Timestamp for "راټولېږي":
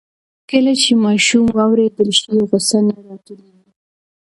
3.05-3.71